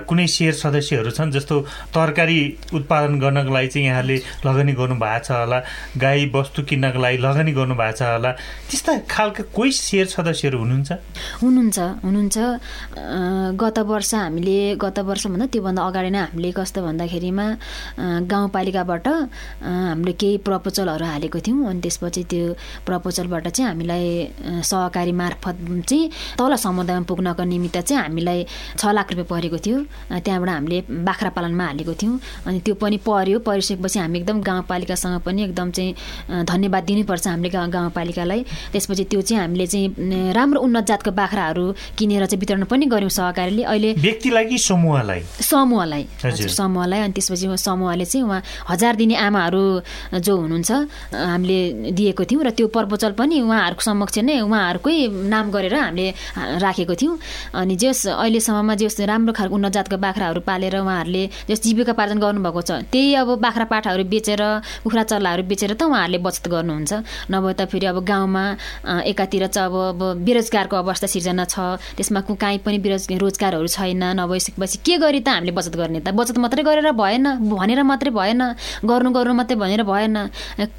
[0.09, 1.57] कुनै सेयर सदस्यहरू छन् जस्तो
[1.95, 2.39] तरकारी
[2.75, 5.59] उत्पादन गर्नको लागि चाहिँ यहाँले लगानी गर्नु भएको छ होला
[6.05, 8.31] गाई बस्तु किन्नको लागि लगानी गर्नु भएको छ होला
[8.71, 10.91] त्यस्ता खालका कोही सेयर सदस्यहरू हुनुहुन्छ?
[11.43, 12.37] हुनुहुन्छ हुनुहुन्छ।
[13.63, 17.47] गत वर्ष हामीले गत वर्षभन्दा त्योभन्दा अगाडि नै हामीले कस्तो भन्दाखेरिमा
[18.33, 22.45] गाउँपालिकाबाट हामीले केही प्रपोजलहरू हालेको थियौँ अनि त्यसपछि त्यो
[22.87, 24.07] प्रपोजलबाट चाहिँ हामीलाई
[24.71, 25.57] सहकारी मार्फत
[25.89, 28.32] चाहिँ तल समुदायमा पुग्नको निमित्त चाहिँ हामीलाई
[28.79, 29.79] छ लाख रुपियाँ परेको थियो।
[30.25, 32.17] त्यहाँबाट हामीले बाख्रा पालनमा हालेको थियौँ।
[32.47, 37.71] अनि त्यो पनि पर्यो। परिसकेपछि हामी एकदम गाउँपालिकासँग पनि एकदम चाहिँ धन्यवाद दिनुपर्छ हामीले गाउँ
[37.71, 38.41] गाउँपालिकालाई।
[38.73, 41.65] त्यसपछि त्यो चाहिँ हामीले चाहिँ राम्रो उन्नत जातको बाख्राहरू
[41.99, 45.21] किनेर चाहिँ वितरण पनि गऱ्यौँ सहकारीले। अहिले व्यक्तिलाई कि समूहलाई?
[45.41, 46.05] समूहलाई।
[46.49, 49.63] समूहलाई। अनि त्यसपछि समूहले चाहिँ उहाँ हजार दिने आमाहरू
[50.19, 50.71] जो हुनुहुन्छ
[51.13, 51.59] हामीले
[51.93, 54.97] दिएको थियौँ। र त्यो प्रपोजल पनि उहाँहरूको समक्ष नै उहाँहरूकै
[55.29, 56.07] नाम गरेर हामीले
[56.63, 57.19] राखेको थियौँ।
[57.55, 62.63] अनि जस अहिलेसम्ममा जस राम्रो खालको उन्नत जातको बाख्राहरू पालेर उहाँहरूले जस जीविका पार्जन गर्नुभएको
[62.63, 64.43] छ त्यही अब बाख्रा पाठाहरू बेचेर
[64.83, 66.93] कुखुरा चल्लाहरू बेचेर त उहाँहरूले बचत गर्नुहुन्छ।
[67.31, 68.45] नभए त फेरि अब गाउँमा
[69.11, 74.79] एकातिर चाहिँ अब अब बेरोजगारको अवस्था सिर्जना छ त्यसमा काहीँ पनि बेरोज रोजगारहरू छैन नभइसकेपछि
[74.87, 76.15] के गरी त हामीले बचत गर्ने त?
[76.15, 78.43] बचत मात्रै गरेर भएन भनेर मात्रै भएन
[78.87, 80.17] गर्नु गर्नु मात्रै भनेर भएन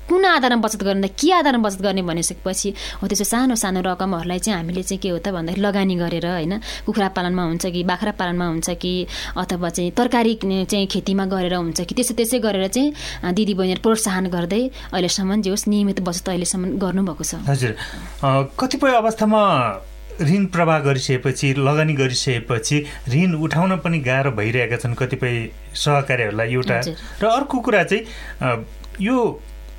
[0.10, 2.70] कुन आधारमा बचत गर्ने के आधारमा बचत गर्ने भनिसकेपछि
[3.02, 6.54] हो त्यसो सानो सानो रकमहरूलाई चाहिँ हामीले चाहिँ के हो त भन्दाखेरि लगानी गरेर होइन
[6.86, 8.94] कुखुरा पालनमा हुन्छ कि बाख्रा पालनमा हुन्छ कि
[9.40, 14.64] अथवा चाहिँ तरकारी चाहिँ खेतीमा गरेर हुन्छ कि त्यसै त्यसै गरेर चाहिँ दिदीबहिनीहरू प्रोत्साहन गर्दै
[14.92, 17.72] अहिलेसम्म जे होस् नियमित बचत अहिलेसम्म गर्नुभएको छ। हजुर।
[18.60, 19.42] कतिपय अवस्थामा
[20.22, 22.78] ऋण प्रवाह गरिसकेपछि लगानी गरिसकेपछि
[23.14, 25.34] ऋण उठाउन पनि गाह्रो भइरहेका छन् कतिपय
[25.74, 26.78] सहकारीहरूलाई एउटा।
[27.22, 28.04] र अर्को कुरा चाहिँ
[29.02, 29.18] यो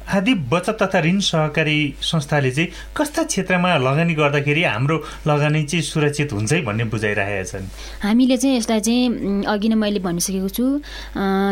[0.04, 6.32] आदि बचत तथा ऋण सहकारी संस्थाले चाहिँ कस्ता क्षेत्रमा लगानी गर्दाखेरि हाम्रो लगानी चाहिँ सुरक्षित
[6.32, 7.64] हुन्छ है भन्ने बुझाइरहेका छन्?
[8.04, 10.64] हामीले चाहिँ यसलाई चाहिँ अघि नै मैले भनिसकेको छु।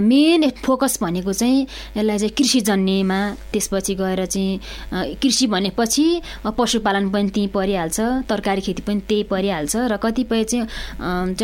[0.04, 3.20] मेन फोकस भनेको चाहिँ यसलाई चाहिँ कृषिजन्यमा
[3.52, 6.06] त्यसपछि गएर चाहिँ कृषि भनेपछि
[6.46, 10.66] पशुपालन पनि त्यहीँ परिहाल्छ तरकारी खेती पनि त्यही परिहाल्छ र कतिपय चाहिँ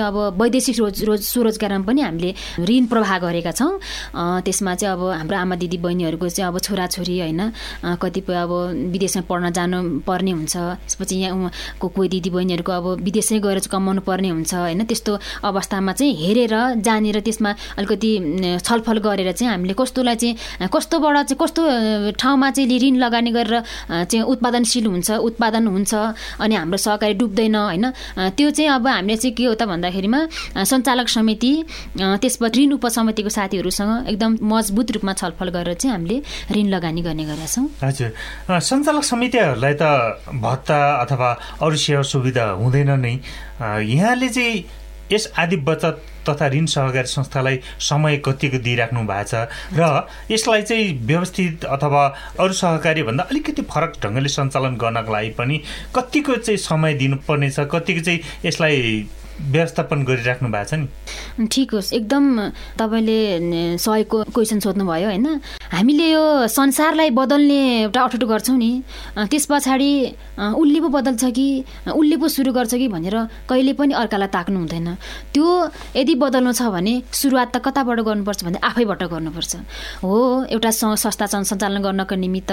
[0.09, 2.35] अब वैदेशिक रोज रोज स्वरोजगारमा पनि हामीले
[2.69, 3.73] ऋण प्रवाह गरेका छौँ।
[4.45, 7.41] त्यसमा चाहिँ अब हाम्रो आमा दिदी बहिनीहरूको चाहिँ अब छोरा छोरी होइन
[8.03, 8.53] कतिपय अब
[8.91, 14.55] विदेशमा पढ्न जानु पर्ने हुन्छ। त्यसपछि यहाँको कोही दिदीबहिनीहरूको अब विदेशै गएर कमाउनु पर्ने हुन्छ
[14.55, 14.83] होइन?
[14.85, 15.13] त्यस्तो
[15.47, 18.11] अवस्थामा चाहिँ हेरेर जानेर त्यसमा अलिकति
[18.67, 21.63] छलफल गरेर चाहिँ हामीले कस्तोलाई चाहिँ कस्तोबाट चाहिँ कस्तो
[22.19, 23.55] ठाउँमा चाहिँ ऋण लगानी गरेर
[24.11, 25.93] चाहिँ उत्पादनशील हुन्छ उत्पादन हुन्छ
[26.41, 27.85] अनि हाम्रो सहकारी डुब्दैन होइन?
[28.37, 30.21] त्यो चाहिँ अब हामीले चाहिँ के हो त भन्दाखेरिमा
[30.65, 31.53] सञ्चालक समिति
[32.01, 36.17] त्यसपछि ऋण उपसमितिको साथीहरूसँग एकदम मजबुत रूपमा छलफल गरेर चाहिँ हामीले
[36.57, 38.11] ऋण लगानी लगानी गर्ने गरेका छौँ। हजुर।
[38.49, 39.85] सञ्चालक समितिहरूलाई त
[40.33, 41.29] भत्ता अथवा
[41.61, 43.15] अरू सेवा सुविधा हुँदैन नै।
[43.61, 44.65] यहाँले चाहिँ
[45.13, 51.07] यस आदि बचत तथा ऋण सहकारी संस्थालाई समय कतिको दिइराख्नु भएको छ र यसलाई चाहिँ
[51.07, 52.05] व्यवस्थित अथवा
[52.41, 55.57] अरू सहकारी भन्दा अलिकति फरक ढङ्गले सञ्चालन गर्नको लागि पनि
[55.97, 58.77] कतिको चाहिँ समय दिनुपर्नेछ कतिको चाहिँ यसलाई
[59.39, 60.87] व्यवस्थापन गरिराख्नु भएको छ नि?
[61.47, 62.25] ठिक होस् एकदम
[62.79, 63.19] तपाईँले
[63.79, 65.27] सहीको क्वेसन सोध्नुभयो होइन?
[65.73, 68.71] हामीले यो संसारलाई बदल्ने एउटा अठुट गर्छौँ नि।
[69.31, 69.91] त्यस पछाडि
[70.39, 71.49] उसले पो बदल्छ कि
[71.87, 73.17] उसले पो सुरु गर्छ कि भनेर
[73.49, 74.89] कहिले पनि अर्कालाई ताक्नु हुँदैन।
[75.35, 75.47] त्यो
[75.97, 79.53] यदि बदल्नु छ भने सुरुवात त कताबाट गर्नुपर्छ भने आफैबाट गर्नुपर्छ।
[80.03, 82.53] हो एउटा संस्था सञ्चालन गर्नको निमित्त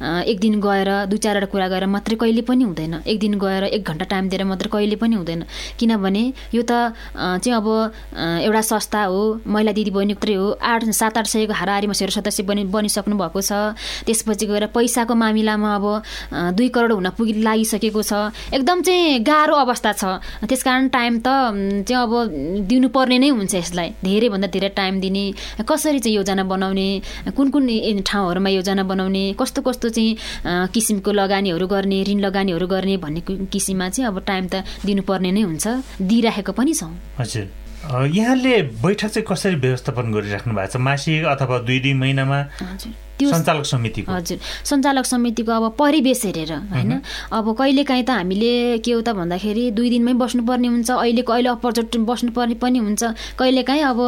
[0.00, 3.82] एक दिन गएर दुई चारवटा कुरा गरेर मात्रै कहिले पनि हुँदैन। एक दिन गएर एक
[3.84, 5.44] घन्टा टाइम दिएर मात्रै कहिले पनि हुँदैन।
[5.78, 6.21] किनभने
[6.54, 6.72] यो त
[7.14, 7.66] चाहिँ अब
[8.42, 12.64] एउटा संस्था हो महिला दिदीबहिनी मात्रै हो आठ सात आठ सयको हाराहारीमा सेरो सदस्य बनि
[12.70, 13.74] बनिसक्नु भएको छ।
[14.06, 15.86] त्यसपछि गएर पैसाको मामिलामा अब
[16.56, 18.12] दुई करोड हुन पुगि लागिसकेको छ।
[18.54, 20.04] एकदम चाहिँ गाह्रो अवस्था छ।
[20.46, 21.28] त्यस कारण टाइम त
[21.88, 22.12] चाहिँ अब
[22.70, 25.24] दिनुपर्ने नै हुन्छ यसलाई। धेरैभन्दा धेरै टाइम दिने
[25.66, 26.88] कसरी चाहिँ योजना बनाउने
[27.36, 27.66] कुन कुन
[28.06, 33.20] ठाउँहरूमा योजना बनाउने कस्तो कस्तो चाहिँ किसिमको लगानीहरू गर्ने ऋण लगानीहरू गर्ने भन्ने
[33.52, 35.66] किसिममा चाहिँ अब टाइम त दिनुपर्ने नै हुन्छ।
[36.12, 37.48] दिइराखेको पनि छौँ। हजुर।
[38.06, 40.76] यहाँले बैठक चाहिँ कसरी व्यवस्थापन गरिराख्नु भएको छ?
[40.78, 42.38] मासिक अथवा दुई दुई महिनामा?
[43.20, 46.92] सञ्चालक समितिको। हजुर। सञ्चालक समितिको अब परिवेश हेरेर होइन?
[47.32, 51.98] अब कहिलेकाहीँ त हामीले के हो त भन्दाखेरि दुई दिनमै बस्नुपर्ने हुन्छ अहिलेको अहिले अपर्चुनिटी
[52.08, 53.02] बस्नुपर्ने पनि हुन्छ
[53.38, 53.98] कहिलेकाहीँ अब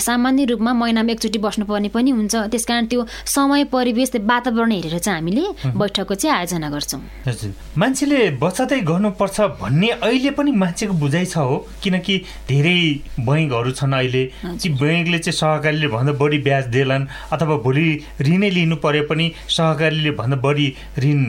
[0.00, 5.18] सामान्य रूपमा महिनामा एकचोटि बस्नुपर्ने पनि हुन्छ। त्यस कारण त्यो समय परिवेश वातावरण हेरेर चाहिँ
[5.20, 11.36] हामीले बैठकको चाहिँ आयोजना गर्छौँ। हजुर। मान्छेले बचतै गर्नुपर्छ भन्ने अहिले पनि मान्छेको बुझाइ छ
[11.38, 12.14] हो किनकि
[12.48, 12.78] धेरै
[13.20, 14.22] बैङ्कहरू छन् अहिले।
[14.62, 17.86] ती बैङ्कले चाहिँ सहकारीले भन्दा बढी ब्याज देलान् अथवा भोलि
[18.26, 20.66] ऋणै लिनु पर्यो पनि सहकारीले भन्दा बढी
[21.02, 21.20] ऋण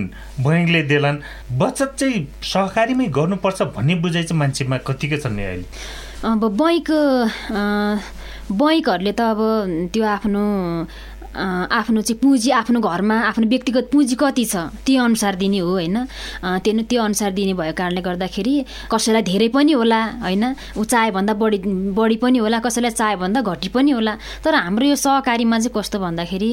[0.46, 1.24] बैङ्कले देलान्।
[1.60, 5.66] बचत चाहिँ सहकारीमै गर्नुपर्छ भन्ने बुझाइ चाहिँ मान्छेमा कतिको छ नि अहिले?
[6.26, 6.90] अब बैङ्क
[8.46, 9.40] बैङ्कहरूले त अब
[9.94, 10.44] त्यो आफ्नो
[11.36, 15.98] आफ्नो चाहिँ पुँजी आफ्नो घरमा आफ्नो व्यक्तिगत पुँजी कति छ त्यो अनुसार दिने हो होइन?
[16.64, 18.54] त्यो त्यो अनुसार दिने भएको कारणले गर्दाखेरि
[18.92, 20.44] कसैलाई धेरै पनि होला होइन?
[20.78, 21.58] ऊ चाहेभन्दा बढी
[21.98, 26.52] बढी पनि होला कसैलाई चाहेभन्दा घटी पनि होला। तर हाम्रो यो सहकारीमा चाहिँ कस्तो भन्दाखेरि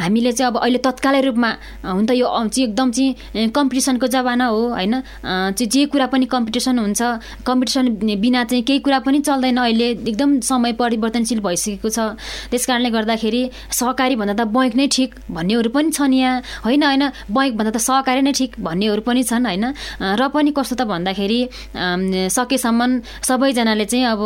[0.00, 1.50] हामीले चाहिँ अब अहिले तत्कालै रूपमा
[1.84, 4.94] हुन त यो चाहिँ एकदम चाहिँ कम्पिटिसनको जमाना हो होइन?
[5.24, 7.02] चाहिँ जे कुरा पनि कम्पिटिसन हुन्छ
[7.46, 7.84] कम्पिटिसन
[8.20, 11.98] बिना चाहिँ केही कुरा पनि चल्दैन अहिले। एकदम समय परिवर्तनशील भइसकेको छ।
[12.50, 17.04] त्यस कारणले गर्दाखेरि सहकारी भन्दा त बैङ्क नै ठिक भन्नेहरू पनि छन् यहाँ। होइन होइन
[17.30, 19.64] बैङ्क भन्दा त सहकारी नै ठिक भन्नेहरू पनि छन् होइन।
[20.00, 21.40] र पनि कस्तो त भन्दाखेरि
[22.30, 22.90] सकेसम्म
[23.28, 24.22] सबैजनाले चाहिँ अब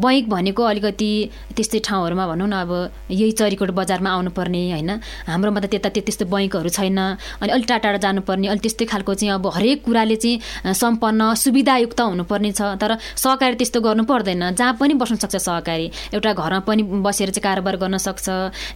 [0.00, 1.10] बैङ्क भनेको अलिकति
[1.56, 2.72] त्यस्तै ठाउँहरूमा भनौँ न अब
[3.10, 4.90] यही चरीकोट बजारमा आउनुपर्ने होइन।
[5.28, 6.98] हाम्रोमा त त्यता त्यस्तो बैङ्कहरू छैन।
[7.42, 12.00] अनि अलिक टाढा टाढा जानुपर्ने अलिक त्यस्तै खालको चाहिँ अब हरेक कुराले चाहिँ सम्पन्न सुविधायुक्त
[12.00, 16.82] हुनुपर्ने छ। तर सहकारी त्यस्तो गर्नु पर्दैन। जहाँ पनि बस्न सक्छ सहकारी। एउटा घरमा पनि
[17.02, 18.26] बसेर चाहिँ कारोबार गर्न सक्छ।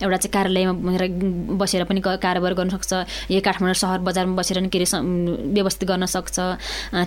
[0.03, 2.93] एउटा चाहिँ कार्यालयमा बसेर पनि कारोबार गर्न सक्छ।
[3.31, 4.87] यही काठमाडौँ सहर बजारमा बसेर पनि के अरे
[5.55, 6.37] व्यवस्थित गर्न सक्छ।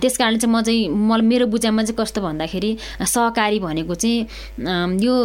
[0.01, 2.71] त्यस कारणले चाहिँ म चाहिँ मलाई मेरो बुझाइमा चाहिँ कस्तो भन्दाखेरि
[3.03, 5.15] सहकारी भनेको चाहिँ यो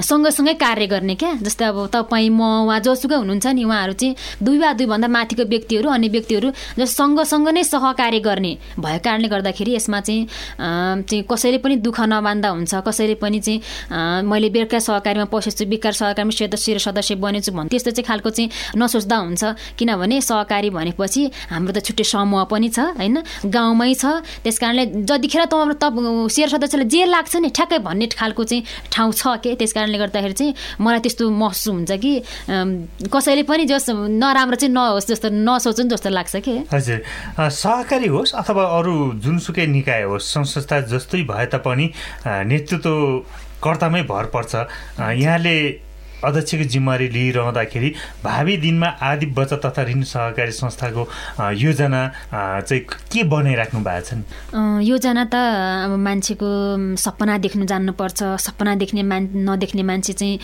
[0.00, 4.58] सँगसँगै कार्य गर्ने क्या। जस्तै अब तपाईँ म उहाँ जोसुकै हुनुहुन्छ नि उहाँहरू चाहिँ दुई
[4.58, 10.00] वा दुईभन्दा माथिको व्यक्तिहरू अन्य व्यक्तिहरू जस सँगसँग नै सहकार्य गर्ने भएको कारणले गर्दाखेरि यसमा
[10.00, 10.26] चाहिँ
[11.08, 16.30] चाहिँ कसैले पनि दुःख नबान्दा हुन्छ। कसैले पनि चाहिँ मैले बेलुका सहकारीमा पसेछु बेकार सहकारीमा
[16.30, 19.42] सदस्य सदस्य बने गर्नेछु भन्ने। त्यस्तो चाहिँ खालको चाहिँ नसोच्दा हुन्छ।
[19.78, 23.16] किनभने सहकारी भनेपछि हाम्रो त छुट्टै समूह पनि छ होइन?
[23.48, 24.04] गाउँमै छ।
[24.44, 25.84] त्यस कारणले जतिखेर त त
[26.28, 29.56] सेयर सदस्यलाई जे लाग्छ नि ठ्याक्कै भन्ने खालको चाहिँ ठाउँ छ के?
[29.56, 32.12] त्यस कारणले गर्दाखेरि चाहिँ मलाई त्यस्तो महसुस हुन्छ कि
[33.08, 36.54] कसैले पनि जस नराम्रो चाहिँ नहोस् जस्तो नसोचौँ जस्तो लाग्छ कि?
[36.68, 36.98] हजुर।
[37.40, 41.86] सहकारी होस् अथवा अरू जुनसुकै निकाय होस् संस्था जस्तै भए तापनि
[42.26, 42.92] नेतृत्व
[43.60, 44.52] कर्तामै भर पर्छ।
[45.20, 45.56] यहाँले
[46.24, 47.90] अध्यक्षको जिम्मेवारी लिइरहँदाखेरि
[48.24, 51.02] भावी दिनमा आदि बचत तथा ऋण सहकारी संस्थाको
[51.56, 52.00] योजना
[52.32, 54.22] चाहिँ के बनाइराख्नु भएको छ
[54.84, 55.34] योजना त
[55.86, 56.48] अब मान्छेको
[56.96, 60.38] सपना देख्नु जान्नुपर्छ। सपना देख्ने मान नदेख्ने मान्छे चाहिँ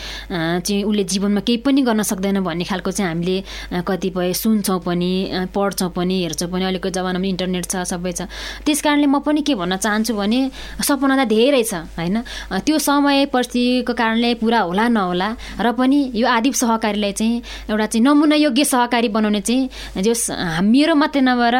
[0.65, 3.37] चाहिँ उसले जीवनमा केही पनि गर्न सक्दैन भन्ने खालको चाहिँ हामीले
[3.85, 5.11] कतिपय सुन्छौँ पनि
[5.55, 8.29] पढ्छौँ पनि हेर्छौँ पनि। अहिलेको जमानामा इन्टरनेट छ सबै छ।
[8.65, 10.41] त्यस कारणले म पनि के भन्न चाहन्छु भने
[10.81, 12.17] सपना त धेरै छ होइन?
[12.65, 15.29] त्यो समय परिस्थितिको कारणले पुरा होला नहोला
[15.61, 20.27] र पनि यो आदिप सहकारीलाई चाहिँ एउटा चाहिँ नमुना योग्य सहकारी बनाउने चाहिँ जस
[20.63, 21.57] मेरो मात्रै नभएर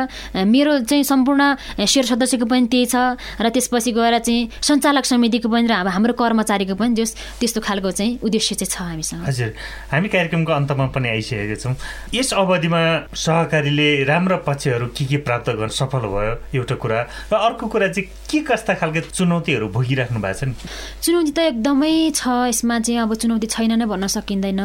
[0.47, 1.43] मेरो चाहिँ सम्पूर्ण
[1.87, 2.97] शेर सदस्यको पनि त्यही छ
[3.41, 7.91] र त्यसपछि गएर चाहिँ सञ्चालक समितिको पनि र अब हाम्रो कर्मचारीको पनि जस त्यस्तो खालको
[7.91, 9.51] चाहिँ उद्देश्य चाहिँ छ हामीसँग। हजुर
[9.93, 11.75] हामी कार्यक्रमको अन्तमा पनि आइसकेका छौँ।
[12.15, 12.81] यस अवधिमा
[13.15, 17.01] सहकारीले राम्रा पक्षहरू के के प्राप्त गर्न सफल भयो एउटा कुरा।
[17.33, 20.55] र अर्को कुरा चाहिँ के कस्ता खालको चुनौतीहरू भोगिराख्नु भएको छ नि
[21.03, 24.61] चुनौती त एकदमै छ यसमा चाहिँ अब चुनौती छैन नै भन्न सकिँदैन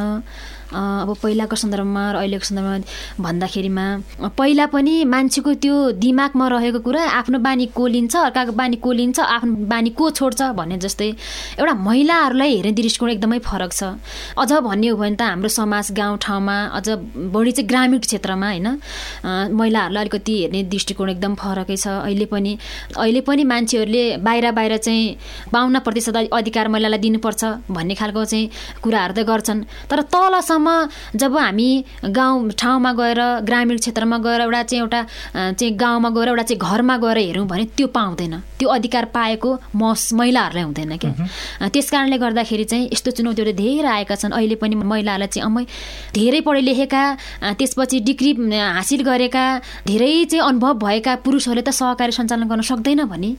[0.72, 2.78] अब पहिलाको सन्दर्भमा र अहिलेको सन्दर्भमा
[3.20, 3.86] भन्दाखेरिमा
[4.38, 9.20] पहिला पनि मान्छेको त्यो दिमागमा रहेको कुरा आफ्नो बानी को लिन्छ अर्काको बानी को लिन्छ
[9.20, 11.10] आफ्नो बानी को छोड्छ भन्ने जस्तै
[11.60, 13.84] एउटा महिलाहरूलाई हेर्ने दृष्टिकोण एकदमै फरक छ।
[14.40, 16.88] अझ भन्ने हो भने त हाम्रो समाज गाउँ ठाउँमा अझ
[17.36, 18.68] बढी चाहिँ ग्रामीण क्षेत्रमा होइन
[19.52, 22.58] महिलाहरूलाई अलिकति हेर्ने दृष्टिकोण एकदम फरकै छ। अहिले पनि
[22.96, 25.04] अहिले पनि मान्छेहरूले बाहिर बाहिर चाहिँ
[25.54, 28.50] बाहन्न प्रतिशत अधिकार महिलालाई दिनुपर्छ भन्ने खालको चाहिँ
[28.84, 34.64] कुराहरू त गर्छन्। तर तलसम्म अहिलेसम्म जब हामी गाउँ ठाउँमा गएर ग्रामीण क्षेत्रमा गएर एउटा
[34.64, 35.02] चाहिँ एउटा
[35.58, 39.94] चाहिँ गाउँमा गएर एउटा चाहिँ घरमा गएर हेऱ्यौँ भने त्यो पाउँदैन। त्यो अधिकार पाएको म
[40.14, 45.28] महिलाहरूलाई हुँदैन क्या। त्यस कारणले गर्दाखेरि चाहिँ यस्तो चुनौतीहरू धेरै आएका छन्। अहिले पनि महिलाहरूलाई
[45.28, 45.64] चाहिँ अमै
[46.14, 47.04] धेरै पढे लेखेका
[47.58, 49.46] त्यसपछि डिग्री हासिल गरेका
[49.88, 53.32] धेरै चाहिँ अनुभव भएका पुरुषहरूले त सहकारी सञ्चालन गर्न सक्दैन भने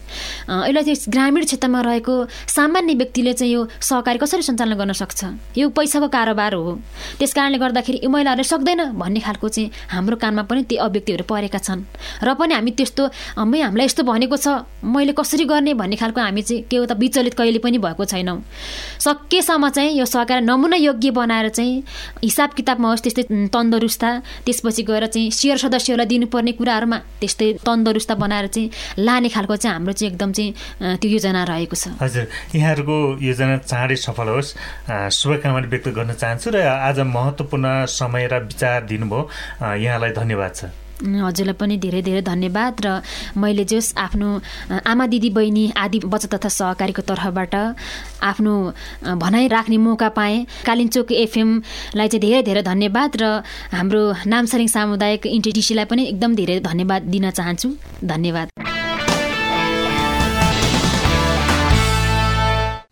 [0.47, 2.13] अहिले चाहिँ ग्रामीण क्षेत्रमा रहेको
[2.47, 5.23] सामान्य व्यक्तिले चाहिँ यो सहकारी कसरी सञ्चालन गर्न सक्छ?
[5.57, 6.79] यो पैसाको कारोबार हो।
[7.19, 11.59] त्यस कारणले गर्दाखेरि यो महिलाहरूले सक्दैन भन्ने खालको चाहिँ हाम्रो कानमा पनि ती अव्यक्तिहरू परेका
[11.59, 11.81] छन्।
[12.23, 13.03] र पनि हामी त्यस्तो
[13.43, 14.47] मै हामीलाई यस्तो भनेको छ
[14.83, 18.37] मैले कसरी गर्ने भन्ने खालको हामी चाहिँ के हो त विचलित कहिले पनि भएको छैनौँ।
[18.99, 21.83] सकेसम्म चाहिँ यो सरकार नमुना योग्य बनाएर चाहिँ
[22.23, 23.23] हिसाब किताबमा होस् त्यस्तै
[23.53, 24.09] तन्दरुस्ता
[24.45, 29.93] त्यसपछि गएर चाहिँ सेयर सदस्यहरूलाई दिनुपर्ने कुराहरूमा त्यस्तै तन्दरुस्ता बनाएर चाहिँ लाने खालको चाहिँ हाम्रो
[29.93, 34.49] चाहिँ एकदम चाहिँ त्यो योजना रहेको छ। हजुर यहाँहरूको योजना चाँडै सफल होस्।
[35.13, 39.21] शुभकामना व्यक्त गर्न चाहन्छु र आज महत्त्वपूर्ण समय र विचार दिनुभयो।
[39.77, 40.65] यहाँलाई धन्यवाद छ।
[41.03, 42.87] हजुरलाई पनि धेरै धेरै धन्यवाद र
[43.35, 44.29] मैले जस आफ्नो
[44.87, 47.55] आमा दिदी बहिनी आदि बचत तथा सहकारीको तर्फबाट
[48.23, 48.53] आफ्नो
[49.19, 53.23] भनाइ राख्ने मौका पाएँ। कालिम्चोक एफएमलाई चाहिँ धेरै धेरै धन्यवाद र
[53.73, 57.67] हाम्रो नामसारिङ सामुदायिक इन्टिटिसीलाई पनि एकदम धेरै धन्यवाद दिन चाहन्छु।
[58.05, 58.47] धन्यवाद।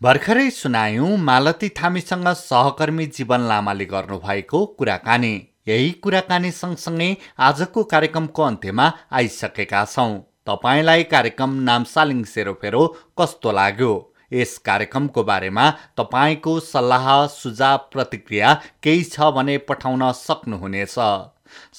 [0.02, 5.30] भर्खरै सुनायौँ मालती थामीसँग सहकर्मी जीवन लामाले गर्नुभएको कुराकानी।
[5.68, 7.08] यही कुराकानी सँगसँगै
[7.48, 8.86] आजको कार्यक्रमको अन्त्यमा
[9.18, 10.08] आइसकेका छौँ।
[10.46, 12.82] तपाईँलाई कार्यक्रम नामसालिङ सेरोफेरो
[13.20, 13.92] कस्तो लाग्यो?
[14.32, 20.98] यस कार्यक्रमको बारेमा तपाईँको सल्लाह सुझाव प्रतिक्रिया केही छ भने पठाउन सक्नुहुनेछ।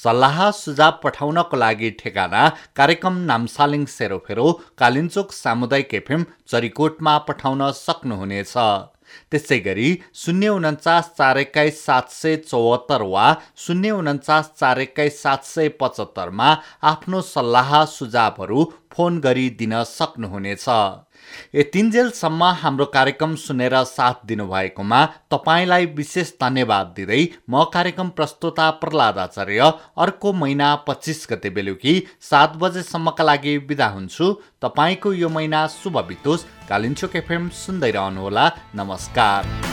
[0.03, 2.41] सल्लाह सुझाव पठाउनको लागि ठेगाना
[2.77, 4.47] कार्यक्रम नामसालिङ सेरोफेरो
[4.79, 8.55] कालिन्चोक सामुदायिक एफएम चरिकोटमा पठाउन सक्नुहुनेछ।
[9.31, 13.25] त्यसै गरी शून्य उन्चास चार एक्काइस सात सय चौहत्तर वा
[13.65, 16.49] शून्य उन्चास चार एक्काइस सात सय पचहत्तरमा
[16.91, 20.69] आफ्नो सल्लाह सुझावहरू फोन गरी दिन सक्नुहुनेछ।
[21.55, 29.71] यतिन्जेलसम्म हाम्रो कार्यक्रम सुनेर साथ दिनुभएकोमा तपाईँलाई विशेष धन्यवाद दिँदै म कार्यक्रम प्रस्तुता प्रहलाद आचार्य
[29.97, 36.45] अर्को महिना पच्चिस गते बेलुकी सात बजेसम्मका लागि बिदा हुन्छु। तपाईँको यो महिना शुभ बितोस्।
[36.69, 39.72] कालिन्चोक एफएम सुन्दै रहनुहोला। नमस्कार।